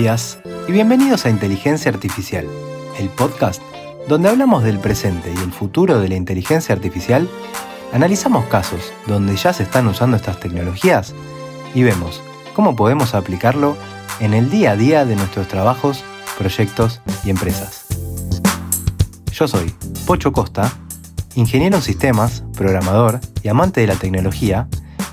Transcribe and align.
Y 0.00 0.72
bienvenidos 0.72 1.26
a 1.26 1.28
Inteligencia 1.28 1.90
Artificial, 1.90 2.46
el 2.98 3.10
podcast 3.10 3.60
donde 4.08 4.30
hablamos 4.30 4.64
del 4.64 4.78
presente 4.78 5.30
y 5.30 5.36
el 5.36 5.52
futuro 5.52 6.00
de 6.00 6.08
la 6.08 6.14
inteligencia 6.14 6.74
artificial, 6.74 7.28
analizamos 7.92 8.46
casos 8.46 8.94
donde 9.06 9.36
ya 9.36 9.52
se 9.52 9.64
están 9.64 9.86
usando 9.88 10.16
estas 10.16 10.40
tecnologías 10.40 11.14
y 11.74 11.82
vemos 11.82 12.22
cómo 12.54 12.76
podemos 12.76 13.14
aplicarlo 13.14 13.76
en 14.20 14.32
el 14.32 14.48
día 14.48 14.70
a 14.70 14.76
día 14.76 15.04
de 15.04 15.16
nuestros 15.16 15.48
trabajos, 15.48 16.02
proyectos 16.38 17.02
y 17.22 17.28
empresas. 17.28 17.84
Yo 19.32 19.46
soy 19.48 19.74
Pocho 20.06 20.32
Costa, 20.32 20.72
ingeniero 21.34 21.76
en 21.76 21.82
sistemas, 21.82 22.42
programador 22.56 23.20
y 23.42 23.48
amante 23.48 23.82
de 23.82 23.86
la 23.86 23.96
tecnología, 23.96 24.66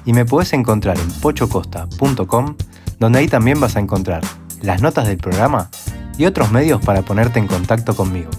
y 0.05 0.13
me 0.13 0.23
puedes 0.23 0.53
encontrar 0.53 0.97
en 0.97 1.11
pochocosta.com, 1.19 2.55
donde 2.99 3.19
ahí 3.19 3.27
también 3.27 3.59
vas 3.59 3.75
a 3.75 3.81
encontrar 3.81 4.21
las 4.67 4.81
notas 4.81 5.07
del 5.07 5.17
programa 5.17 5.69
y 6.17 6.25
otros 6.25 6.51
medios 6.51 6.81
para 6.81 7.01
ponerte 7.01 7.39
en 7.39 7.47
contacto 7.47 7.95
conmigo. 7.95 8.29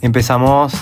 Empezamos. 0.00 0.74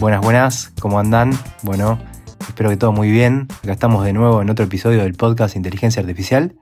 Buenas, 0.00 0.20
buenas, 0.20 0.72
¿cómo 0.80 0.98
andan? 0.98 1.30
Bueno, 1.62 2.00
espero 2.48 2.70
que 2.70 2.76
todo 2.76 2.90
muy 2.90 3.12
bien. 3.12 3.46
Acá 3.62 3.72
estamos 3.74 4.04
de 4.04 4.12
nuevo 4.12 4.42
en 4.42 4.50
otro 4.50 4.64
episodio 4.64 5.02
del 5.02 5.14
podcast 5.14 5.54
Inteligencia 5.54 6.00
Artificial. 6.00 6.56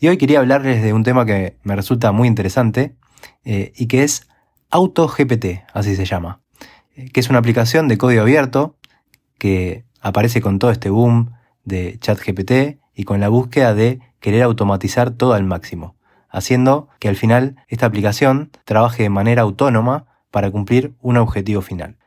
Y 0.00 0.08
hoy 0.08 0.16
quería 0.16 0.38
hablarles 0.38 0.82
de 0.82 0.94
un 0.94 1.02
tema 1.02 1.26
que 1.26 1.58
me 1.62 1.76
resulta 1.76 2.10
muy 2.12 2.26
interesante 2.26 2.96
eh, 3.44 3.74
y 3.76 3.86
que 3.86 4.02
es 4.02 4.26
AutoGPT, 4.70 5.62
así 5.74 5.94
se 5.94 6.06
llama. 6.06 6.40
Eh, 6.96 7.10
que 7.10 7.20
es 7.20 7.28
una 7.28 7.38
aplicación 7.38 7.86
de 7.86 7.98
código 7.98 8.22
abierto 8.22 8.78
que 9.36 9.84
aparece 10.00 10.40
con 10.40 10.58
todo 10.58 10.70
este 10.70 10.88
boom 10.88 11.32
de 11.64 11.98
ChatGPT 12.00 12.80
y 12.94 13.04
con 13.04 13.20
la 13.20 13.28
búsqueda 13.28 13.74
de 13.74 14.00
querer 14.24 14.42
automatizar 14.42 15.10
todo 15.10 15.34
al 15.34 15.44
máximo, 15.44 15.96
haciendo 16.30 16.88
que 16.98 17.10
al 17.10 17.16
final 17.16 17.56
esta 17.68 17.84
aplicación 17.84 18.50
trabaje 18.64 19.02
de 19.02 19.10
manera 19.10 19.42
autónoma 19.42 20.06
para 20.30 20.50
cumplir 20.50 20.94
un 21.02 21.18
objetivo 21.18 21.60
final. 21.60 21.98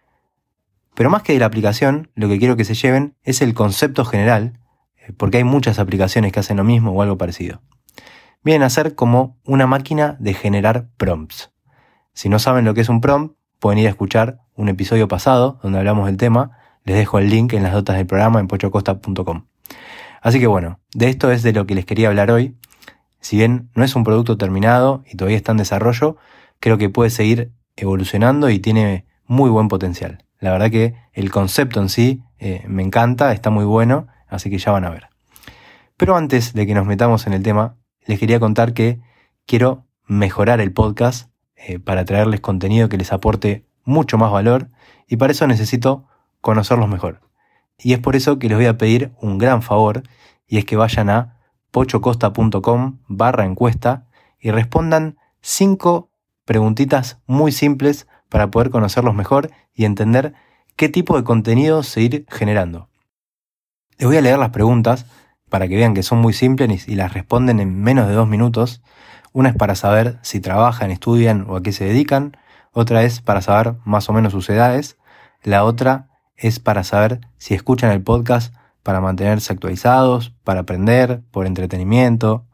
Pero 0.95 1.11
más 1.11 1.21
que 1.21 1.33
de 1.33 1.39
la 1.39 1.45
aplicación, 1.45 2.09
lo 2.15 2.27
que 2.27 2.39
quiero 2.39 2.57
que 2.57 2.65
se 2.65 2.73
lleven 2.73 3.13
es 3.21 3.43
el 3.43 3.53
concepto 3.53 4.03
general, 4.03 4.59
eh, 4.95 5.13
porque 5.15 5.37
hay 5.37 5.43
muchas 5.43 5.77
aplicaciones 5.77 6.31
que 6.31 6.39
hacen 6.39 6.57
lo 6.57 6.63
mismo 6.63 6.91
o 6.91 7.03
algo 7.03 7.19
parecido. 7.19 7.61
Vienen 8.43 8.63
a 8.63 8.71
ser 8.71 8.95
como 8.95 9.37
una 9.45 9.67
máquina 9.67 10.17
de 10.19 10.33
generar 10.33 10.87
prompts. 10.97 11.51
Si 12.15 12.29
no 12.29 12.39
saben 12.39 12.65
lo 12.65 12.73
que 12.73 12.81
es 12.81 12.89
un 12.89 12.99
prompt, 12.99 13.37
pueden 13.59 13.77
ir 13.77 13.85
a 13.85 13.91
escuchar 13.91 14.39
un 14.55 14.69
episodio 14.69 15.07
pasado 15.07 15.59
donde 15.61 15.77
hablamos 15.77 16.07
del 16.07 16.17
tema 16.17 16.57
les 16.83 16.95
dejo 16.95 17.19
el 17.19 17.29
link 17.29 17.53
en 17.53 17.61
las 17.61 17.73
notas 17.73 17.97
del 17.97 18.07
programa 18.07 18.39
en 18.39 18.47
pochocosta.com. 18.47 19.43
Así 20.21 20.39
que 20.39 20.47
bueno, 20.47 20.79
de 20.93 21.09
esto 21.09 21.31
es 21.31 21.43
de 21.43 21.53
lo 21.53 21.65
que 21.65 21.75
les 21.75 21.85
quería 21.85 22.09
hablar 22.09 22.31
hoy. 22.31 22.55
Si 23.19 23.37
bien 23.37 23.69
no 23.75 23.83
es 23.83 23.95
un 23.95 24.03
producto 24.03 24.37
terminado 24.37 25.03
y 25.11 25.17
todavía 25.17 25.37
está 25.37 25.51
en 25.51 25.57
desarrollo, 25.57 26.17
creo 26.59 26.77
que 26.77 26.89
puede 26.89 27.09
seguir 27.09 27.51
evolucionando 27.75 28.49
y 28.49 28.59
tiene 28.59 29.05
muy 29.25 29.49
buen 29.49 29.67
potencial. 29.67 30.23
La 30.39 30.51
verdad 30.51 30.69
que 30.71 30.95
el 31.13 31.31
concepto 31.31 31.81
en 31.81 31.89
sí 31.89 32.23
eh, 32.39 32.63
me 32.67 32.83
encanta, 32.83 33.33
está 33.33 33.49
muy 33.49 33.65
bueno, 33.65 34.07
así 34.27 34.49
que 34.49 34.57
ya 34.57 34.71
van 34.71 34.85
a 34.85 34.89
ver. 34.89 35.07
Pero 35.97 36.15
antes 36.15 36.53
de 36.53 36.67
que 36.67 36.75
nos 36.75 36.85
metamos 36.85 37.25
en 37.27 37.33
el 37.33 37.43
tema, 37.43 37.75
les 38.05 38.19
quería 38.19 38.39
contar 38.39 38.73
que 38.73 38.99
quiero 39.45 39.85
mejorar 40.05 40.61
el 40.61 40.71
podcast 40.71 41.29
eh, 41.55 41.79
para 41.79 42.05
traerles 42.05 42.39
contenido 42.39 42.87
que 42.87 42.97
les 42.97 43.11
aporte 43.11 43.65
mucho 43.83 44.17
más 44.17 44.31
valor 44.31 44.69
y 45.07 45.17
para 45.17 45.31
eso 45.31 45.47
necesito 45.47 46.05
conocerlos 46.41 46.87
mejor. 46.87 47.26
Y 47.77 47.93
es 47.93 47.99
por 47.99 48.15
eso 48.15 48.39
que 48.39 48.49
les 48.49 48.57
voy 48.57 48.65
a 48.65 48.77
pedir 48.77 49.11
un 49.21 49.37
gran 49.37 49.61
favor, 49.61 50.03
y 50.47 50.57
es 50.57 50.65
que 50.65 50.75
vayan 50.75 51.09
a 51.09 51.37
pochocosta.com 51.71 52.99
barra 53.07 53.45
encuesta 53.45 54.07
y 54.39 54.51
respondan 54.51 55.17
cinco 55.41 56.09
preguntitas 56.45 57.19
muy 57.27 57.51
simples 57.51 58.07
para 58.29 58.49
poder 58.49 58.69
conocerlos 58.69 59.13
mejor 59.13 59.51
y 59.73 59.85
entender 59.85 60.33
qué 60.75 60.89
tipo 60.89 61.17
de 61.17 61.23
contenido 61.23 61.83
seguir 61.83 62.25
generando. 62.29 62.89
Les 63.97 64.07
voy 64.07 64.17
a 64.17 64.21
leer 64.21 64.37
las 64.37 64.51
preguntas 64.51 65.05
para 65.49 65.67
que 65.67 65.75
vean 65.75 65.93
que 65.93 66.03
son 66.03 66.19
muy 66.19 66.33
simples 66.33 66.87
y 66.87 66.95
las 66.95 67.13
responden 67.13 67.59
en 67.59 67.81
menos 67.81 68.07
de 68.07 68.13
dos 68.13 68.27
minutos. 68.27 68.81
Una 69.33 69.49
es 69.49 69.55
para 69.55 69.75
saber 69.75 70.19
si 70.21 70.39
trabajan, 70.39 70.91
estudian 70.91 71.45
o 71.49 71.55
a 71.55 71.63
qué 71.63 71.71
se 71.71 71.85
dedican. 71.85 72.37
Otra 72.71 73.03
es 73.03 73.21
para 73.21 73.41
saber 73.41 73.75
más 73.85 74.09
o 74.09 74.13
menos 74.13 74.33
sus 74.33 74.49
edades. 74.49 74.97
La 75.43 75.63
otra 75.63 76.06
es 76.37 76.59
para 76.59 76.83
saber 76.83 77.19
si 77.37 77.53
escuchan 77.53 77.91
el 77.91 78.01
podcast 78.01 78.53
para 78.83 79.01
mantenerse 79.01 79.51
actualizados, 79.51 80.33
para 80.45 80.61
aprender, 80.61 81.21
por 81.31 81.45
entretenimiento. 81.45 82.45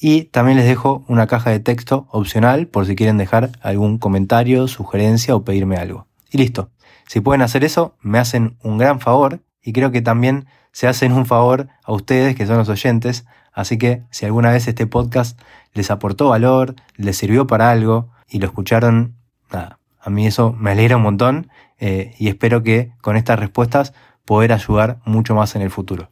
Y 0.00 0.22
también 0.22 0.56
les 0.56 0.66
dejo 0.66 1.04
una 1.08 1.26
caja 1.26 1.50
de 1.50 1.60
texto 1.60 2.06
opcional 2.10 2.68
por 2.68 2.86
si 2.86 2.96
quieren 2.96 3.18
dejar 3.18 3.50
algún 3.60 3.98
comentario, 3.98 4.66
sugerencia 4.66 5.36
o 5.36 5.44
pedirme 5.44 5.76
algo. 5.76 6.06
Y 6.30 6.38
listo. 6.38 6.70
Si 7.06 7.20
pueden 7.20 7.42
hacer 7.42 7.64
eso, 7.64 7.96
me 8.00 8.18
hacen 8.18 8.56
un 8.62 8.78
gran 8.78 8.98
favor 9.00 9.40
y 9.62 9.74
creo 9.74 9.90
que 9.90 10.00
también 10.00 10.46
se 10.72 10.88
hacen 10.88 11.12
un 11.12 11.26
favor 11.26 11.68
a 11.84 11.92
ustedes 11.92 12.34
que 12.34 12.46
son 12.46 12.56
los 12.56 12.70
oyentes. 12.70 13.26
Así 13.52 13.76
que 13.76 14.04
si 14.10 14.24
alguna 14.24 14.50
vez 14.50 14.68
este 14.68 14.86
podcast 14.86 15.38
les 15.74 15.90
aportó 15.90 16.28
valor, 16.28 16.76
les 16.96 17.18
sirvió 17.18 17.46
para 17.46 17.70
algo 17.70 18.08
y 18.26 18.38
lo 18.38 18.46
escucharon, 18.46 19.16
nada, 19.52 19.80
a 20.00 20.08
mí 20.08 20.26
eso 20.26 20.52
me 20.52 20.70
alegra 20.70 20.96
un 20.96 21.02
montón 21.02 21.50
eh, 21.78 22.14
y 22.18 22.28
espero 22.28 22.62
que 22.62 22.92
con 23.00 23.16
estas 23.16 23.38
respuestas 23.38 23.94
poder 24.24 24.52
ayudar 24.52 25.00
mucho 25.04 25.34
más 25.34 25.54
en 25.56 25.62
el 25.62 25.70
futuro. 25.70 26.10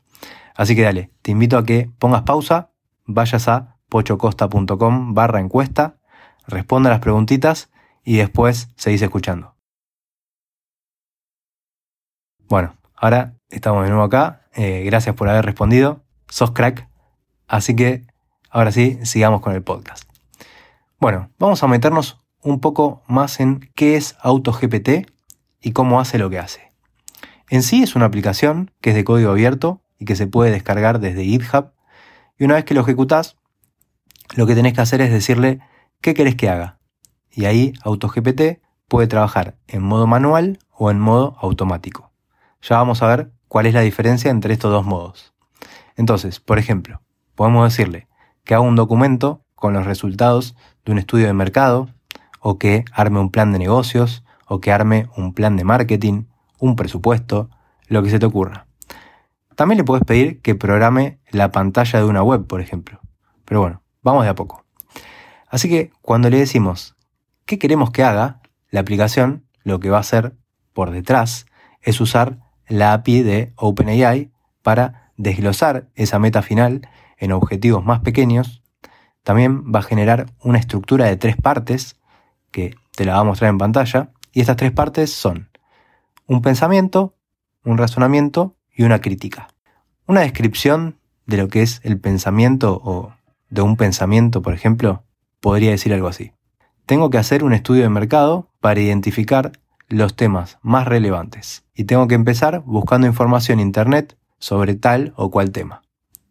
Así 0.55 0.75
que 0.75 0.83
dale, 0.83 1.11
te 1.23 1.33
invito 1.33 1.59
a 1.59 1.65
que 1.65 1.91
pongas 1.99 2.23
pausa, 2.23 2.71
vayas 3.05 3.49
a 3.49 3.77
pochocosta.com 3.89 5.15
barra 5.15 5.41
encuesta, 5.41 5.99
responda 6.47 6.91
las 6.91 7.01
preguntitas 7.01 7.71
y 8.05 8.17
después 8.17 8.71
seguís 8.77 9.03
escuchando. 9.03 9.55
Bueno, 12.49 12.77
ahora 12.95 13.35
estamos 13.51 13.83
de 13.83 13.91
nuevo 13.91 14.05
acá. 14.05 14.43
Eh, 14.55 14.85
gracias 14.85 15.15
por 15.15 15.29
haber 15.29 15.45
respondido. 15.45 16.05
Sos 16.29 16.53
crack. 16.53 16.89
Así 17.49 17.75
que 17.75 18.07
ahora 18.51 18.73
sí, 18.73 18.99
sigamos 19.03 19.41
con 19.41 19.53
el 19.53 19.63
podcast. 19.63 20.09
Bueno, 20.99 21.31
vamos 21.39 21.63
a 21.63 21.67
meternos 21.67 22.21
un 22.43 22.61
poco 22.61 23.03
más 23.09 23.41
en 23.41 23.71
qué 23.75 23.97
es 23.97 24.17
AutoGPT 24.21 25.11
y 25.67 25.73
cómo 25.73 25.99
hace 25.99 26.17
lo 26.17 26.31
que 26.31 26.39
hace. 26.39 26.71
En 27.51 27.65
sí 27.65 27.83
es 27.83 27.97
una 27.97 28.07
aplicación 28.07 28.71
que 28.81 28.91
es 28.91 28.95
de 28.95 29.03
código 29.03 29.33
abierto 29.33 29.83
y 29.99 30.05
que 30.05 30.15
se 30.15 30.29
puede 30.29 30.53
descargar 30.53 31.01
desde 31.01 31.25
GitHub 31.25 31.73
y 32.39 32.45
una 32.45 32.55
vez 32.55 32.65
que 32.65 32.73
lo 32.73 32.83
ejecutas, 32.83 33.37
lo 34.37 34.47
que 34.47 34.55
tenés 34.55 34.75
que 34.75 34.81
hacer 34.81 35.01
es 35.01 35.11
decirle 35.11 35.59
qué 36.01 36.15
querés 36.15 36.37
que 36.37 36.49
haga. 36.49 36.79
Y 37.33 37.47
ahí 37.47 37.73
AutoGPT 37.83 38.63
puede 38.87 39.09
trabajar 39.09 39.57
en 39.67 39.83
modo 39.83 40.07
manual 40.07 40.61
o 40.71 40.93
en 40.93 41.01
modo 41.01 41.37
automático. 41.41 42.13
Ya 42.63 42.77
vamos 42.77 43.03
a 43.03 43.09
ver 43.09 43.33
cuál 43.49 43.67
es 43.67 43.75
la 43.75 43.81
diferencia 43.81 44.31
entre 44.31 44.53
estos 44.53 44.71
dos 44.71 44.87
modos. 44.87 45.35
Entonces, 45.97 46.39
por 46.39 46.61
ejemplo, 46.61 47.03
podemos 47.35 47.69
decirle 47.69 48.07
que 48.45 48.55
haga 48.55 48.63
un 48.63 48.77
documento 48.77 49.43
con 49.57 49.73
los 49.73 49.85
resultados 49.85 50.55
de 50.85 50.93
un 50.93 50.99
estudio 50.99 51.27
de 51.27 51.33
mercado, 51.33 51.89
o 52.39 52.57
que 52.57 52.85
arme 52.93 53.19
un 53.19 53.33
plan 53.33 53.51
de 53.51 53.59
negocios, 53.59 54.23
o 54.47 54.61
que 54.61 54.73
arme 54.73 55.09
un 55.17 55.35
plan 55.35 55.57
de 55.57 55.65
marketing, 55.65 56.25
un 56.59 56.77
presupuesto, 56.77 57.51
lo 57.89 58.03
que 58.03 58.11
se 58.11 58.19
te 58.19 58.27
ocurra. 58.27 58.67
También 59.55 59.79
le 59.79 59.85
puedes 59.85 60.05
pedir 60.05 60.41
que 60.43 60.55
programe 60.55 61.19
la 61.31 61.51
pantalla 61.51 61.99
de 61.99 62.05
una 62.05 62.23
web, 62.23 62.47
por 62.47 62.61
ejemplo. 62.61 63.01
Pero 63.45 63.61
bueno, 63.61 63.83
vamos 64.03 64.25
de 64.25 64.31
a 64.31 64.35
poco. 64.35 64.65
Así 65.49 65.69
que 65.69 65.91
cuando 66.03 66.29
le 66.31 66.39
decimos 66.39 66.97
qué 67.45 67.59
queremos 67.59 67.91
que 67.91 68.03
haga, 68.03 68.41
la 68.71 68.81
aplicación 68.81 69.47
lo 69.63 69.81
que 69.81 69.91
va 69.91 69.99
a 69.99 70.01
hacer 70.01 70.37
por 70.73 70.91
detrás 70.91 71.47
es 71.81 72.01
usar 72.01 72.39
la 72.69 72.93
API 72.93 73.23
de 73.23 73.53
OpenAI 73.57 74.31
para 74.63 75.13
desglosar 75.17 75.89
esa 75.95 76.19
meta 76.19 76.43
final 76.43 76.89
en 77.17 77.33
objetivos 77.33 77.85
más 77.85 78.01
pequeños. 78.01 78.63
También 79.23 79.73
va 79.73 79.81
a 79.81 79.83
generar 79.83 80.27
una 80.41 80.59
estructura 80.59 81.07
de 81.07 81.17
tres 81.17 81.37
partes 81.37 81.97
que 82.51 82.75
te 82.95 83.05
la 83.05 83.15
va 83.15 83.21
a 83.21 83.25
mostrar 83.25 83.51
en 83.51 83.59
pantalla. 83.59 84.11
Y 84.37 84.41
estas 84.41 84.57
tres 84.57 84.71
partes 84.71 85.11
son 85.11 85.49
un 86.27 86.43
pensamiento, 86.43 87.15
un 87.65 87.79
razonamiento 87.79 88.55
y 88.71 88.83
una 88.83 89.01
crítica. 89.01 89.49
Una 90.07 90.21
descripción 90.21 90.99
de 91.25 91.39
lo 91.39 91.49
que 91.49 91.63
es 91.63 91.81
el 91.85 91.99
pensamiento 91.99 92.79
o 92.85 93.15
de 93.49 93.63
un 93.63 93.79
pensamiento, 93.79 94.43
por 94.43 94.53
ejemplo, 94.53 95.05
podría 95.41 95.71
decir 95.71 95.95
algo 95.95 96.09
así. 96.09 96.33
Tengo 96.85 97.09
que 97.09 97.17
hacer 97.17 97.45
un 97.45 97.55
estudio 97.55 97.85
de 97.85 97.89
mercado 97.89 98.51
para 98.61 98.79
identificar 98.79 99.53
los 99.89 100.15
temas 100.17 100.59
más 100.61 100.87
relevantes 100.87 101.65
y 101.75 101.85
tengo 101.85 102.07
que 102.07 102.15
empezar 102.15 102.63
buscando 102.67 103.07
información 103.07 103.59
en 103.59 103.69
Internet 103.69 104.19
sobre 104.39 104.75
tal 104.75 105.15
o 105.17 105.31
cual 105.31 105.51
tema. 105.51 105.81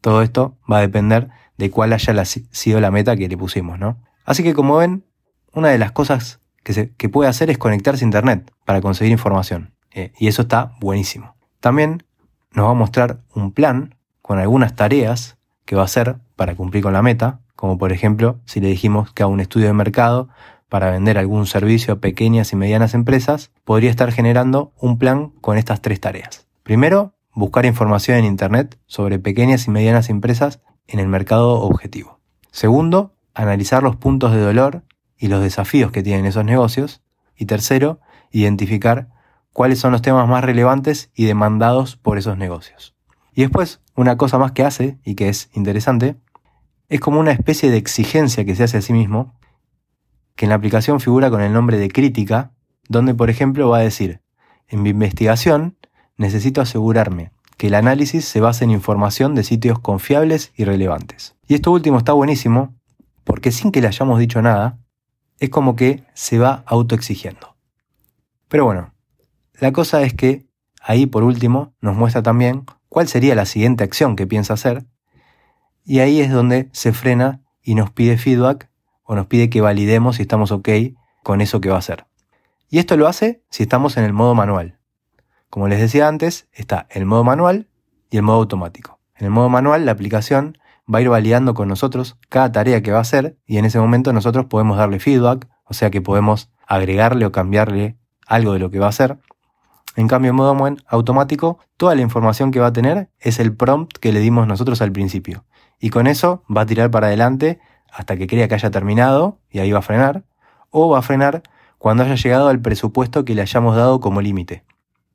Todo 0.01 0.21
esto 0.21 0.59
va 0.71 0.77
a 0.77 0.81
depender 0.81 1.29
de 1.57 1.71
cuál 1.71 1.91
haya 1.91 2.23
sido 2.23 2.79
la 2.79 2.91
meta 2.91 3.15
que 3.15 3.27
le 3.27 3.35
pusimos, 3.35 3.79
¿no? 3.79 3.97
Así 4.25 4.43
que 4.43 4.53
como 4.53 4.77
ven, 4.77 5.07
una 5.53 5.69
de 5.69 5.79
las 5.79 5.91
cosas 5.91 6.39
que, 6.65 7.09
puede 7.09 7.29
hacer 7.29 7.49
es 7.49 7.57
conectarse 7.57 8.03
a 8.03 8.07
Internet 8.07 8.51
para 8.65 8.81
conseguir 8.81 9.11
información. 9.11 9.73
Eh, 9.91 10.11
y 10.17 10.27
eso 10.27 10.41
está 10.41 10.73
buenísimo. 10.79 11.35
También 11.59 12.03
nos 12.51 12.65
va 12.65 12.71
a 12.71 12.75
mostrar 12.75 13.19
un 13.33 13.51
plan 13.51 13.95
con 14.21 14.39
algunas 14.39 14.75
tareas 14.75 15.37
que 15.65 15.75
va 15.75 15.83
a 15.83 15.85
hacer 15.85 16.17
para 16.35 16.55
cumplir 16.55 16.83
con 16.83 16.93
la 16.93 17.01
meta, 17.01 17.39
como 17.55 17.77
por 17.77 17.91
ejemplo 17.91 18.39
si 18.45 18.59
le 18.59 18.67
dijimos 18.67 19.13
que 19.13 19.23
haga 19.23 19.31
un 19.31 19.39
estudio 19.39 19.67
de 19.67 19.73
mercado 19.73 20.29
para 20.67 20.91
vender 20.91 21.17
algún 21.17 21.45
servicio 21.45 21.93
a 21.93 21.99
pequeñas 21.99 22.51
y 22.51 22.55
medianas 22.55 22.95
empresas, 22.95 23.51
podría 23.63 23.91
estar 23.91 24.11
generando 24.11 24.73
un 24.79 24.97
plan 24.97 25.29
con 25.41 25.57
estas 25.57 25.81
tres 25.81 26.01
tareas. 26.01 26.47
Primero, 26.63 27.13
buscar 27.33 27.65
información 27.65 28.17
en 28.17 28.25
Internet 28.25 28.79
sobre 28.87 29.19
pequeñas 29.19 29.67
y 29.67 29.71
medianas 29.71 30.09
empresas 30.09 30.61
en 30.87 30.99
el 30.99 31.07
mercado 31.07 31.61
objetivo. 31.61 32.19
Segundo, 32.51 33.13
analizar 33.35 33.83
los 33.83 33.95
puntos 33.95 34.33
de 34.33 34.39
dolor 34.39 34.83
y 35.17 35.27
los 35.27 35.41
desafíos 35.41 35.91
que 35.91 36.03
tienen 36.03 36.25
esos 36.25 36.45
negocios. 36.45 37.01
Y 37.35 37.45
tercero, 37.45 37.99
identificar 38.31 39.09
cuáles 39.53 39.79
son 39.79 39.91
los 39.91 40.01
temas 40.01 40.27
más 40.27 40.43
relevantes 40.43 41.11
y 41.15 41.25
demandados 41.25 41.95
por 41.95 42.17
esos 42.17 42.37
negocios. 42.37 42.95
Y 43.33 43.41
después, 43.41 43.81
una 43.95 44.17
cosa 44.17 44.37
más 44.37 44.51
que 44.53 44.63
hace 44.63 44.97
y 45.03 45.15
que 45.15 45.29
es 45.29 45.49
interesante, 45.53 46.17
es 46.89 46.99
como 46.99 47.19
una 47.19 47.31
especie 47.31 47.71
de 47.71 47.77
exigencia 47.77 48.45
que 48.45 48.55
se 48.55 48.63
hace 48.63 48.77
a 48.77 48.81
sí 48.81 48.93
mismo, 48.93 49.33
que 50.35 50.45
en 50.45 50.49
la 50.49 50.55
aplicación 50.55 50.99
figura 50.99 51.29
con 51.29 51.41
el 51.41 51.53
nombre 51.53 51.77
de 51.77 51.89
crítica, 51.89 52.51
donde 52.87 53.13
por 53.13 53.29
ejemplo 53.29 53.69
va 53.69 53.79
a 53.79 53.81
decir, 53.81 54.21
en 54.67 54.81
mi 54.81 54.89
investigación 54.89 55.77
necesito 56.17 56.61
asegurarme 56.61 57.31
que 57.57 57.67
el 57.67 57.75
análisis 57.75 58.25
se 58.25 58.41
base 58.41 58.65
en 58.65 58.71
información 58.71 59.35
de 59.35 59.43
sitios 59.43 59.79
confiables 59.79 60.51
y 60.55 60.65
relevantes. 60.65 61.35
Y 61.47 61.55
esto 61.55 61.71
último 61.71 61.97
está 61.97 62.13
buenísimo 62.13 62.75
porque 63.23 63.51
sin 63.51 63.71
que 63.71 63.81
le 63.81 63.87
hayamos 63.87 64.19
dicho 64.19 64.41
nada, 64.41 64.77
es 65.39 65.49
como 65.49 65.75
que 65.75 66.03
se 66.13 66.39
va 66.39 66.63
autoexigiendo. 66.65 67.55
Pero 68.47 68.65
bueno, 68.65 68.93
la 69.59 69.71
cosa 69.71 70.01
es 70.03 70.13
que 70.13 70.47
ahí 70.81 71.05
por 71.05 71.23
último 71.23 71.73
nos 71.81 71.95
muestra 71.95 72.23
también 72.23 72.65
cuál 72.89 73.07
sería 73.07 73.35
la 73.35 73.45
siguiente 73.45 73.83
acción 73.83 74.15
que 74.15 74.27
piensa 74.27 74.53
hacer 74.53 74.85
y 75.83 75.99
ahí 75.99 76.21
es 76.21 76.31
donde 76.31 76.69
se 76.71 76.93
frena 76.93 77.41
y 77.61 77.75
nos 77.75 77.91
pide 77.91 78.17
feedback 78.17 78.69
o 79.03 79.15
nos 79.15 79.27
pide 79.27 79.49
que 79.49 79.61
validemos 79.61 80.17
si 80.17 80.23
estamos 80.23 80.51
ok 80.51 80.69
con 81.23 81.41
eso 81.41 81.61
que 81.61 81.69
va 81.69 81.75
a 81.75 81.79
hacer. 81.79 82.05
Y 82.69 82.79
esto 82.79 82.97
lo 82.97 83.07
hace 83.07 83.43
si 83.49 83.63
estamos 83.63 83.97
en 83.97 84.03
el 84.03 84.13
modo 84.13 84.35
manual. 84.35 84.79
Como 85.49 85.67
les 85.67 85.79
decía 85.79 86.07
antes, 86.07 86.47
está 86.51 86.87
el 86.89 87.05
modo 87.05 87.23
manual 87.23 87.69
y 88.09 88.17
el 88.17 88.23
modo 88.23 88.37
automático. 88.37 88.99
En 89.15 89.25
el 89.25 89.31
modo 89.31 89.47
manual, 89.49 89.85
la 89.85 89.91
aplicación 89.91 90.57
va 90.93 90.99
a 90.99 91.01
ir 91.01 91.09
validando 91.09 91.53
con 91.53 91.67
nosotros 91.67 92.17
cada 92.29 92.51
tarea 92.51 92.81
que 92.81 92.91
va 92.91 92.99
a 92.99 93.01
hacer 93.01 93.37
y 93.45 93.57
en 93.57 93.65
ese 93.65 93.79
momento 93.79 94.13
nosotros 94.13 94.45
podemos 94.45 94.77
darle 94.77 94.99
feedback, 94.99 95.47
o 95.63 95.73
sea 95.73 95.89
que 95.89 96.01
podemos 96.01 96.51
agregarle 96.67 97.25
o 97.25 97.31
cambiarle 97.31 97.97
algo 98.27 98.53
de 98.53 98.59
lo 98.59 98.69
que 98.69 98.79
va 98.79 98.87
a 98.87 98.89
hacer. 98.89 99.17
En 99.95 100.07
cambio, 100.07 100.31
en 100.31 100.35
modo 100.35 100.75
automático, 100.87 101.59
toda 101.77 101.95
la 101.95 102.01
información 102.01 102.51
que 102.51 102.59
va 102.59 102.67
a 102.67 102.73
tener 102.73 103.09
es 103.19 103.39
el 103.39 103.55
prompt 103.55 103.97
que 103.97 104.11
le 104.11 104.19
dimos 104.19 104.45
nosotros 104.47 104.81
al 104.81 104.91
principio. 104.91 105.45
Y 105.79 105.89
con 105.89 106.07
eso 106.07 106.43
va 106.55 106.61
a 106.61 106.65
tirar 106.65 106.91
para 106.91 107.07
adelante 107.07 107.59
hasta 107.91 108.17
que 108.17 108.27
crea 108.27 108.47
que 108.47 108.55
haya 108.55 108.71
terminado 108.71 109.39
y 109.49 109.59
ahí 109.59 109.71
va 109.71 109.79
a 109.79 109.83
frenar. 109.83 110.25
O 110.69 110.89
va 110.89 110.99
a 110.99 111.01
frenar 111.01 111.43
cuando 111.77 112.03
haya 112.03 112.15
llegado 112.15 112.49
al 112.49 112.59
presupuesto 112.59 113.23
que 113.23 113.35
le 113.35 113.41
hayamos 113.41 113.75
dado 113.75 114.01
como 114.01 114.21
límite. 114.21 114.65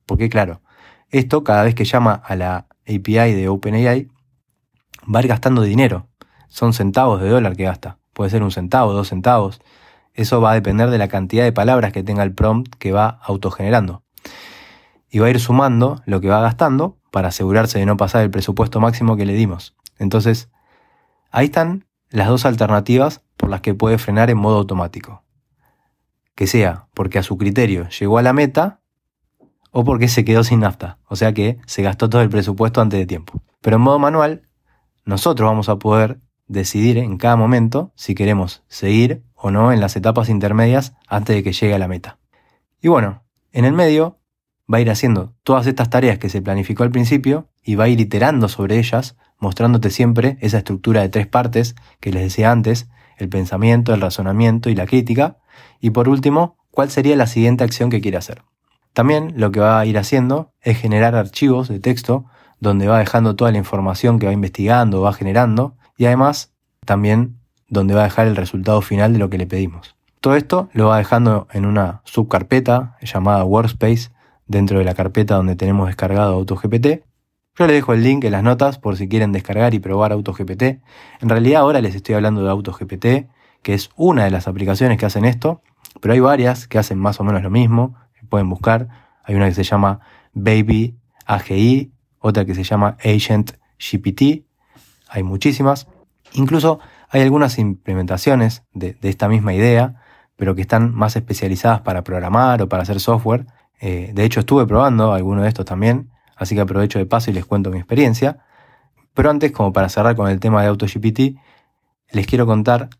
Porque 0.07 0.31
claro, 0.31 0.63
esto 1.11 1.45
cada 1.45 1.63
vez 1.65 1.75
que 1.75 1.85
llama 1.85 2.23
a 2.25 2.35
la 2.37 2.67
API 2.87 3.35
de 3.35 3.49
OpenAI 3.49 4.09
va 5.03 5.21
a 5.21 5.23
ir 5.23 5.29
gastando 5.29 5.63
dinero. 5.63 6.09
Son 6.49 6.73
centavos 6.73 7.21
de 7.21 7.29
dólar 7.29 7.57
que 7.57 7.65
gasta. 7.65 7.99
Puede 8.13 8.31
ser 8.31 8.43
un 8.43 8.51
centavo, 8.51 8.93
dos 8.93 9.09
centavos. 9.09 9.61
Eso 10.15 10.41
va 10.41 10.53
a 10.53 10.55
depender 10.55 10.91
de 10.91 10.99
la 10.99 11.09
cantidad 11.09 11.45
de 11.45 11.53
palabras 11.53 11.93
que 11.93 12.03
tenga 12.03 12.23
el 12.23 12.35
prompt 12.35 12.75
que 12.77 12.93
va 12.93 13.21
autogenerando. 13.23 14.03
Y 15.11 15.19
va 15.19 15.27
a 15.27 15.31
ir 15.31 15.41
sumando 15.41 16.03
lo 16.07 16.21
que 16.21 16.29
va 16.29 16.41
gastando 16.41 16.99
para 17.11 17.29
asegurarse 17.29 17.79
de 17.79 17.87
no 17.87 17.97
pasar 17.97 18.23
el 18.23 18.31
presupuesto 18.31 18.81
máximo 18.81 19.17
que 19.17 19.27
le 19.27 19.35
dimos. 19.35 19.75
Entonces, 19.99 20.51
ahí 21.31 21.47
están 21.47 21.87
las 22.11 22.29
dos 22.29 22.45
alternativas 22.45 23.23
por 23.37 23.51
las 23.51 23.61
que 23.61 23.75
puede 23.75 23.99
frenar 23.99 24.31
en 24.31 24.39
modo 24.39 24.59
automático. 24.59 25.23
Que 26.35 26.47
sea 26.47 26.89
porque 26.95 27.19
a 27.19 27.23
su 27.23 27.37
criterio 27.39 27.89
llegó 27.89 28.19
a 28.19 28.23
la 28.23 28.33
meta 28.33 28.81
o 29.73 29.85
porque 29.85 30.09
se 30.09 30.25
quedó 30.25 30.43
sin 30.43 30.61
nafta, 30.61 30.99
o 31.07 31.15
sea 31.17 31.33
que 31.33 31.59
se 31.67 31.83
gastó 31.83 32.09
todo 32.11 32.23
el 32.23 32.29
presupuesto 32.29 32.81
antes 32.81 32.99
de 32.99 33.07
tiempo. 33.07 33.41
Pero 33.61 33.77
en 33.77 33.83
modo 33.83 33.99
manual, 33.99 34.43
nosotros 35.05 35.49
vamos 35.49 35.69
a 35.69 35.79
poder 35.79 36.21
decidir 36.47 36.99
en 36.99 37.17
cada 37.17 37.37
momento 37.37 37.93
si 37.95 38.15
queremos 38.15 38.63
seguir 38.69 39.23
o 39.35 39.51
no 39.51 39.73
en 39.73 39.81
las 39.81 39.97
etapas 39.97 40.29
intermedias 40.29 40.95
antes 41.09 41.37
de 41.37 41.43
que 41.43 41.53
llegue 41.53 41.75
a 41.75 41.79
la 41.79 41.89
meta. 41.89 42.19
Y 42.81 42.89
bueno, 42.89 43.23
en 43.53 43.65
el 43.65 43.73
medio 43.73 44.19
va 44.73 44.79
a 44.79 44.81
ir 44.81 44.91
haciendo 44.91 45.35
todas 45.43 45.67
estas 45.67 45.91
tareas 45.91 46.19
que 46.19 46.29
se 46.29 46.43
planificó 46.43 46.83
al 46.83 46.91
principio 46.91 47.49
y 47.63 47.75
va 47.75 47.85
a 47.85 47.89
ir 47.89 48.01
iterando 48.01 48.49
sobre 48.49 48.79
ellas, 48.79 49.17
mostrándote 49.39 49.91
siempre 49.91 50.39
esa 50.41 50.59
estructura 50.59 51.01
de 51.03 51.09
tres 51.09 51.27
partes 51.27 51.75
que 52.01 52.13
les 52.13 52.23
decía 52.23 52.51
antes, 52.51 52.89
el 53.17 53.29
pensamiento, 53.29 53.93
el 53.93 54.01
razonamiento 54.01 54.71
y 54.71 54.75
la 54.75 54.87
crítica, 54.87 55.39
y 55.81 55.91
por 55.91 56.09
último, 56.09 56.57
cuál 56.71 56.91
sería 56.91 57.17
la 57.17 57.27
siguiente 57.27 57.65
acción 57.65 57.91
que 57.91 58.01
quiere 58.01 58.17
hacer. 58.17 58.43
También 58.93 59.35
lo 59.37 59.51
que 59.51 59.61
va 59.61 59.79
a 59.79 59.87
ir 59.87 59.99
haciendo 59.99 60.53
es 60.63 60.79
generar 60.79 61.15
archivos 61.15 61.69
de 61.69 61.81
texto 61.81 62.27
donde 62.61 62.87
va 62.87 62.99
dejando 62.99 63.37
toda 63.37 63.51
la 63.53 63.59
información 63.59 64.19
que 64.19 64.27
va 64.27 64.33
investigando, 64.33 65.01
va 65.01 65.13
generando 65.13 65.75
y 65.97 66.07
además 66.07 66.53
también 66.85 67.39
donde 67.69 67.95
va 67.95 68.03
a 68.03 68.05
dejar 68.05 68.27
el 68.27 68.37
resultado 68.37 68.81
final 68.83 69.13
de 69.13 69.19
lo 69.19 69.31
que 69.31 69.39
le 69.39 69.47
pedimos. 69.47 69.97
Todo 70.21 70.37
esto 70.37 70.69
lo 70.73 70.89
va 70.89 70.99
dejando 70.99 71.49
en 71.53 71.65
una 71.65 72.03
subcarpeta 72.05 72.97
llamada 73.01 73.45
Workspace 73.45 74.11
dentro 74.47 74.79
de 74.79 74.85
la 74.85 74.95
carpeta 74.95 75.37
donde 75.37 75.57
tenemos 75.57 75.87
descargado 75.87 76.35
AutoGPT. 76.35 77.05
Yo 77.57 77.67
les 77.67 77.77
dejo 77.77 77.95
el 77.95 78.03
link 78.03 78.25
en 78.25 78.33
las 78.33 78.43
notas 78.43 78.79
por 78.79 78.97
si 78.97 79.09
quieren 79.09 79.33
descargar 79.33 79.75
y 79.75 79.79
probar 79.79 80.13
AutoGPT. 80.13 80.63
En 81.21 81.29
realidad 81.29 81.63
ahora 81.63 81.81
les 81.81 81.95
estoy 81.95 82.15
hablando 82.15 82.43
de 82.43 82.51
AutoGPT, 82.51 83.31
que 83.63 83.75
es 83.75 83.91
una 83.97 84.25
de 84.25 84.31
las 84.31 84.49
aplicaciones 84.49 84.99
que 84.99 85.07
hacen 85.07 85.25
esto, 85.25 85.63
pero 86.01 86.15
hay 86.15 86.21
varias 86.21 86.69
que 86.69 86.79
hacen 86.79 86.99
más 86.99 87.21
o 87.21 87.25
menos 87.25 87.43
lo 87.43 87.51
mismo 87.51 87.97
pueden 88.31 88.49
buscar. 88.49 88.89
Hay 89.25 89.35
una 89.35 89.47
que 89.47 89.55
se 89.55 89.65
llama 89.65 90.01
Baby 90.33 90.97
AGI, 91.27 91.93
otra 92.21 92.45
que 92.45 92.55
se 92.55 92.63
llama 92.63 92.97
Agent 93.05 93.53
GPT. 93.79 94.45
Hay 95.09 95.23
muchísimas. 95.23 95.89
Incluso 96.35 96.79
hay 97.09 97.23
algunas 97.23 97.59
implementaciones 97.59 98.63
de, 98.73 98.97
esta 99.03 99.29
misma 99.29 99.53
idea, 99.53 100.03
pero 100.37 100.55
que 100.55 100.63
están 100.63 100.95
más 100.95 101.17
especializadas 101.17 101.81
para 101.81 102.05
programar 102.05 102.63
o 102.63 102.69
para 102.69 102.85
hacer 102.85 103.01
software. 103.01 103.47
Eh, 103.81 104.13
de 104.15 104.25
hecho, 104.25 104.41
estuve 104.41 104.67
probando 104.67 105.13
alguno 105.13 105.43
de 105.43 105.49
estos 105.49 105.65
también, 105.65 106.11
así 106.37 106.55
que 106.55 106.61
aprovecho 106.61 106.99
de 106.99 107.07
paso 107.07 107.31
y 107.31 107.35
les 107.35 107.45
cuento 107.45 107.71
mi 107.71 107.79
experiencia. 107.79 108.39
Pero 109.15 109.31
antes, 109.31 109.51
como 109.51 109.73
para 109.73 109.89
cerrar 109.89 110.15
con 110.15 110.31
el 110.31 110.39
tema 110.39 110.63
de 110.63 110.69
AutoGPT, 110.69 111.37
les 112.13 112.27
quiero 112.27 112.47
contar 112.47 112.91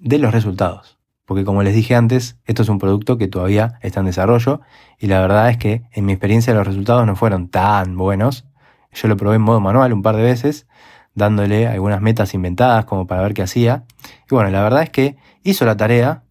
de 0.00 0.18
los 0.18 0.32
resultados 0.32 0.95
porque 1.26 1.44
como 1.44 1.62
les 1.62 1.74
dije 1.74 1.94
antes, 1.94 2.38
esto 2.46 2.62
es 2.62 2.68
un 2.68 2.78
producto 2.78 3.18
que 3.18 3.28
todavía 3.28 3.78
está 3.82 4.00
en 4.00 4.06
desarrollo 4.06 4.60
y 4.98 5.08
la 5.08 5.20
verdad 5.20 5.50
es 5.50 5.58
que 5.58 5.82
en 5.92 6.06
mi 6.06 6.12
experiencia 6.12 6.54
los 6.54 6.66
resultados 6.66 7.04
no 7.04 7.16
fueron 7.16 7.48
tan 7.48 7.96
buenos. 7.96 8.46
Yo 8.92 9.08
lo 9.08 9.16
probé 9.16 9.36
en 9.36 9.42
modo 9.42 9.60
manual 9.60 9.92
un 9.92 10.02
par 10.02 10.16
de 10.16 10.22
veces, 10.22 10.66
dándole 11.14 11.66
algunas 11.66 12.00
metas 12.00 12.32
inventadas 12.32 12.84
como 12.84 13.06
para 13.06 13.22
ver 13.22 13.34
qué 13.34 13.42
hacía. 13.42 13.84
Y 14.30 14.34
bueno, 14.34 14.50
la 14.50 14.62
verdad 14.62 14.82
es 14.84 14.90
que 14.90 15.16
hizo 15.42 15.66
la 15.66 15.76
tarea, 15.76 16.22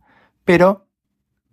pero 0.45 0.87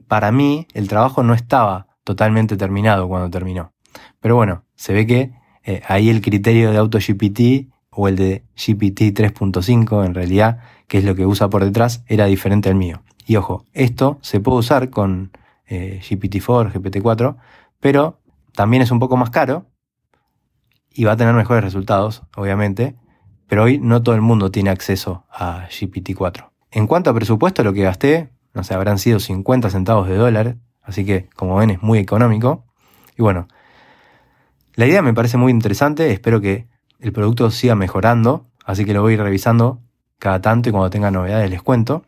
para 0.07 0.31
mí 0.31 0.69
el 0.73 0.89
trabajo 0.89 1.25
no 1.25 1.35
estaba 1.35 1.89
totalmente 2.05 2.57
terminado 2.57 3.09
cuando 3.09 3.29
terminó. 3.29 3.73
Pero 4.21 4.37
bueno, 4.37 4.65
se 4.77 4.95
ve 4.95 5.07
que 5.07 5.33
eh, 5.65 5.83
ahí 5.89 6.11
el 6.11 6.23
criterio 6.23 6.71
de 6.71 6.79
AutoGPT 6.79 7.73
o 7.91 8.09
el 8.09 8.17
de 8.17 8.45
GPT 8.57 9.13
3.5 9.13 10.07
en 10.07 10.15
realidad, 10.15 10.61
que 10.87 10.99
es 10.99 11.05
lo 11.05 11.17
que 11.17 11.27
usa 11.27 11.51
por 11.51 11.65
detrás, 11.65 12.05
era 12.07 12.27
diferente 12.27 12.69
al 12.69 12.77
mío. 12.77 13.03
Y 13.27 13.37
ojo, 13.37 13.67
esto 13.73 14.19
se 14.23 14.41
puede 14.41 14.59
usar 14.59 14.91
con 14.91 15.33
eh, 15.67 16.01
GPT-4, 16.03 16.73
GPT-4, 16.73 17.37
pero 17.81 18.21
también 18.55 18.83
es 18.83 18.91
un 18.91 18.99
poco 18.99 19.17
más 19.17 19.31
caro 19.31 19.67
y 20.91 21.05
va 21.05 21.13
a 21.13 21.17
tener 21.17 21.35
mejores 21.35 21.65
resultados, 21.65 22.23
obviamente, 22.37 22.97
pero 23.47 23.65
hoy 23.65 23.79
no 23.79 24.03
todo 24.03 24.15
el 24.15 24.21
mundo 24.21 24.51
tiene 24.51 24.71
acceso 24.71 25.25
a 25.31 25.69
GPT-4. 25.69 26.51
En 26.71 26.87
cuanto 26.87 27.11
a 27.11 27.15
presupuesto, 27.15 27.63
lo 27.63 27.73
que 27.73 27.83
gasté, 27.83 28.31
no 28.55 28.65
sé, 28.65 28.75
habrán 28.75 28.99
sido 28.99 29.21
50 29.21 29.71
centavos 29.71 30.09
de 30.09 30.17
dólar, 30.17 30.57
así 30.83 31.05
que 31.05 31.29
como 31.37 31.57
ven 31.57 31.71
es 31.71 31.83
muy 31.83 31.99
económico. 31.99 32.65
Y 33.17 33.23
bueno, 33.23 33.49
la 34.75 34.87
idea 34.87 35.03
me 35.03 35.15
parece 35.15 35.37
muy 35.37 35.53
interesante, 35.53 36.11
espero 36.13 36.41
que 36.41 36.69
el 36.99 37.13
producto 37.13 37.51
siga 37.51 37.75
mejorando, 37.75 38.47
así 38.65 38.85
que 38.85 38.95
lo 38.95 39.03
voy 39.03 39.13
a 39.13 39.15
ir 39.15 39.23
revisando 39.23 39.81
cada 40.19 40.41
tanto 40.41 40.69
y 40.69 40.73
cuando 40.73 40.89
tenga 40.89 41.11
novedades 41.11 41.51
les 41.51 41.63
cuento. 41.63 42.05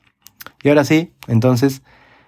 Y 0.63 0.69
ahora 0.69 0.85
sí, 0.85 1.13
entonces 1.27 1.83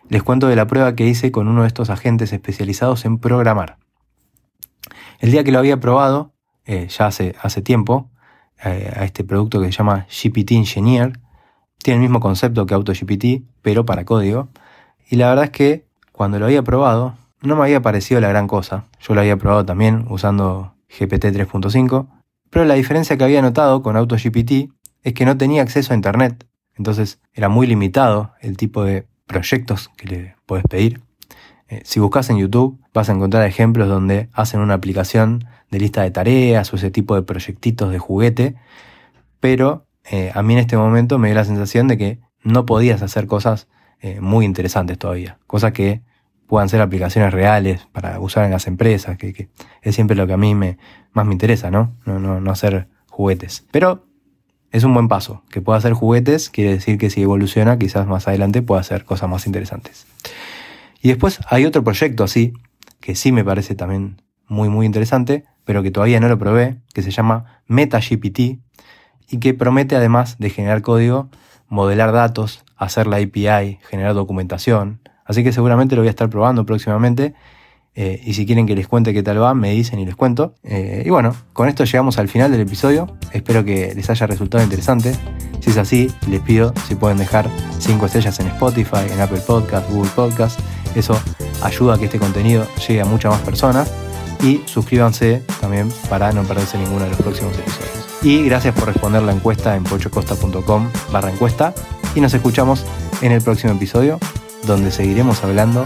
les 0.08 0.22
cuento 0.22 0.46
de 0.46 0.56
la 0.56 0.66
prueba 0.66 0.94
que 0.94 1.06
hice 1.06 1.32
con 1.32 1.48
uno 1.48 1.62
de 1.62 1.68
estos 1.68 1.90
agentes 1.90 2.32
especializados 2.32 3.04
en 3.04 3.18
programar. 3.18 3.78
El 5.18 5.30
día 5.30 5.44
que 5.44 5.52
lo 5.52 5.58
había 5.58 5.80
probado, 5.80 6.32
eh, 6.64 6.88
ya 6.88 7.06
hace, 7.06 7.34
hace 7.40 7.62
tiempo, 7.62 8.10
eh, 8.64 8.92
a 8.94 9.04
este 9.04 9.24
producto 9.24 9.60
que 9.60 9.66
se 9.66 9.72
llama 9.72 10.06
GPT 10.08 10.52
Engineer, 10.52 11.18
tiene 11.82 11.96
el 11.96 12.02
mismo 12.02 12.20
concepto 12.20 12.66
que 12.66 12.74
AutoGPT, 12.74 13.44
pero 13.62 13.86
para 13.86 14.04
código. 14.04 14.48
Y 15.08 15.16
la 15.16 15.28
verdad 15.28 15.44
es 15.46 15.50
que 15.50 15.86
cuando 16.12 16.38
lo 16.38 16.46
había 16.46 16.62
probado, 16.62 17.16
no 17.42 17.56
me 17.56 17.62
había 17.62 17.82
parecido 17.82 18.20
la 18.20 18.28
gran 18.28 18.48
cosa. 18.48 18.86
Yo 19.00 19.14
lo 19.14 19.20
había 19.20 19.36
probado 19.36 19.64
también 19.64 20.06
usando 20.08 20.74
GPT 20.88 21.26
3.5, 21.26 22.08
Pero 22.50 22.64
la 22.64 22.74
diferencia 22.74 23.16
que 23.16 23.24
había 23.24 23.42
notado 23.42 23.82
con 23.82 23.96
AutoGPT 23.96 24.72
es 25.02 25.14
que 25.14 25.24
no 25.24 25.36
tenía 25.36 25.62
acceso 25.62 25.92
a 25.92 25.96
Internet. 25.96 26.46
Entonces 26.76 27.20
era 27.32 27.48
muy 27.48 27.66
limitado 27.66 28.32
el 28.40 28.56
tipo 28.56 28.84
de 28.84 29.06
proyectos 29.26 29.90
que 29.96 30.06
le 30.06 30.36
puedes 30.46 30.64
pedir. 30.66 31.00
Eh, 31.68 31.82
si 31.84 31.98
buscas 31.98 32.30
en 32.30 32.38
YouTube 32.38 32.80
vas 32.94 33.08
a 33.08 33.12
encontrar 33.12 33.46
ejemplos 33.46 33.88
donde 33.88 34.28
hacen 34.32 34.60
una 34.60 34.74
aplicación 34.74 35.46
de 35.70 35.80
lista 35.80 36.02
de 36.02 36.12
tareas 36.12 36.72
o 36.72 36.76
ese 36.76 36.90
tipo 36.90 37.16
de 37.16 37.22
proyectitos 37.22 37.90
de 37.90 37.98
juguete, 37.98 38.54
pero 39.40 39.86
eh, 40.10 40.30
a 40.34 40.42
mí 40.42 40.52
en 40.52 40.60
este 40.60 40.76
momento 40.76 41.18
me 41.18 41.28
dio 41.28 41.34
la 41.34 41.44
sensación 41.44 41.88
de 41.88 41.98
que 41.98 42.20
no 42.42 42.66
podías 42.66 43.02
hacer 43.02 43.26
cosas 43.26 43.66
eh, 44.00 44.20
muy 44.20 44.44
interesantes 44.44 44.98
todavía, 44.98 45.38
cosas 45.48 45.72
que 45.72 46.02
puedan 46.46 46.68
ser 46.68 46.80
aplicaciones 46.80 47.32
reales 47.32 47.88
para 47.90 48.20
usar 48.20 48.44
en 48.44 48.52
las 48.52 48.68
empresas, 48.68 49.18
que, 49.18 49.48
es 49.82 49.94
siempre 49.94 50.16
lo 50.16 50.28
que 50.28 50.34
a 50.34 50.36
mí 50.36 50.54
me, 50.54 50.78
más 51.12 51.26
me 51.26 51.32
interesa, 51.32 51.72
¿no? 51.72 51.96
No, 52.04 52.20
¿no? 52.20 52.40
no 52.40 52.50
hacer 52.52 52.86
juguetes. 53.10 53.66
Pero 53.72 54.05
es 54.72 54.84
un 54.84 54.94
buen 54.94 55.08
paso. 55.08 55.42
Que 55.50 55.60
pueda 55.60 55.78
hacer 55.78 55.92
juguetes 55.92 56.50
quiere 56.50 56.72
decir 56.72 56.98
que 56.98 57.10
si 57.10 57.22
evoluciona, 57.22 57.78
quizás 57.78 58.06
más 58.06 58.28
adelante 58.28 58.62
pueda 58.62 58.80
hacer 58.80 59.04
cosas 59.04 59.28
más 59.28 59.46
interesantes. 59.46 60.06
Y 61.00 61.08
después 61.08 61.40
hay 61.48 61.64
otro 61.64 61.84
proyecto 61.84 62.24
así, 62.24 62.52
que 63.00 63.14
sí 63.14 63.32
me 63.32 63.44
parece 63.44 63.74
también 63.74 64.22
muy, 64.48 64.68
muy 64.68 64.86
interesante, 64.86 65.44
pero 65.64 65.82
que 65.82 65.90
todavía 65.90 66.20
no 66.20 66.28
lo 66.28 66.38
probé, 66.38 66.76
que 66.94 67.02
se 67.02 67.10
llama 67.10 67.62
MetaGPT 67.66 68.38
y 69.28 69.38
que 69.40 69.54
promete 69.54 69.96
además 69.96 70.38
de 70.38 70.50
generar 70.50 70.82
código, 70.82 71.28
modelar 71.68 72.12
datos, 72.12 72.64
hacer 72.76 73.06
la 73.06 73.16
API, 73.16 73.78
generar 73.88 74.14
documentación. 74.14 75.00
Así 75.24 75.42
que 75.42 75.52
seguramente 75.52 75.96
lo 75.96 76.02
voy 76.02 76.08
a 76.08 76.10
estar 76.10 76.30
probando 76.30 76.64
próximamente. 76.64 77.34
Eh, 77.98 78.20
y 78.24 78.34
si 78.34 78.44
quieren 78.44 78.66
que 78.66 78.74
les 78.74 78.86
cuente 78.86 79.14
qué 79.14 79.22
tal 79.22 79.42
va, 79.42 79.54
me 79.54 79.70
dicen 79.70 79.98
y 79.98 80.04
les 80.04 80.14
cuento. 80.14 80.54
Eh, 80.62 81.02
y 81.06 81.10
bueno, 81.10 81.34
con 81.54 81.68
esto 81.68 81.84
llegamos 81.84 82.18
al 82.18 82.28
final 82.28 82.52
del 82.52 82.60
episodio. 82.60 83.16
Espero 83.32 83.64
que 83.64 83.94
les 83.96 84.10
haya 84.10 84.26
resultado 84.26 84.62
interesante. 84.62 85.14
Si 85.60 85.70
es 85.70 85.78
así, 85.78 86.12
les 86.28 86.40
pido 86.42 86.74
si 86.86 86.94
pueden 86.94 87.16
dejar 87.16 87.48
5 87.78 88.06
estrellas 88.06 88.38
en 88.38 88.48
Spotify, 88.48 89.10
en 89.10 89.20
Apple 89.20 89.40
Podcast, 89.40 89.90
Google 89.90 90.10
Podcast. 90.14 90.60
Eso 90.94 91.18
ayuda 91.62 91.94
a 91.94 91.98
que 91.98 92.04
este 92.04 92.18
contenido 92.18 92.66
llegue 92.86 93.00
a 93.00 93.06
muchas 93.06 93.32
más 93.32 93.40
personas. 93.40 93.90
Y 94.42 94.60
suscríbanse 94.66 95.42
también 95.62 95.88
para 96.10 96.30
no 96.32 96.42
perderse 96.42 96.76
ninguno 96.76 97.04
de 97.04 97.10
los 97.10 97.18
próximos 97.18 97.58
episodios. 97.58 98.06
Y 98.22 98.44
gracias 98.44 98.74
por 98.74 98.86
responder 98.86 99.22
la 99.22 99.32
encuesta 99.32 99.74
en 99.74 99.84
pochocosta.com 99.84 100.90
barra 101.10 101.32
encuesta. 101.32 101.74
Y 102.14 102.20
nos 102.20 102.34
escuchamos 102.34 102.84
en 103.22 103.32
el 103.32 103.40
próximo 103.40 103.72
episodio, 103.72 104.18
donde 104.66 104.90
seguiremos 104.90 105.42
hablando 105.42 105.84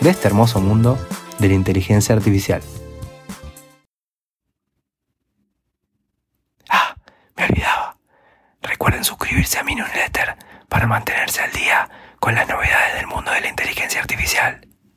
de 0.00 0.10
este 0.10 0.28
hermoso 0.28 0.60
mundo 0.60 0.96
de 1.38 1.48
la 1.48 1.54
inteligencia 1.54 2.14
artificial. 2.14 2.62
Ah, 6.68 6.94
me 7.36 7.44
olvidaba. 7.44 7.96
Recuerden 8.62 9.04
suscribirse 9.04 9.58
a 9.58 9.64
mi 9.64 9.74
newsletter 9.74 10.36
para 10.68 10.86
mantenerse 10.86 11.40
al 11.40 11.52
día 11.52 11.88
con 12.20 12.34
las 12.34 12.48
novedades 12.48 12.94
del 12.96 13.06
mundo 13.06 13.30
de 13.32 13.40
la 13.40 13.48
inteligencia 13.48 14.00
artificial. 14.00 14.67